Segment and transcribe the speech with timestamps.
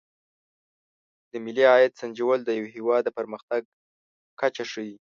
[1.31, 3.61] د ملي عاید سنجول د یو هېواد د پرمختګ
[4.39, 4.95] کچه ښيي.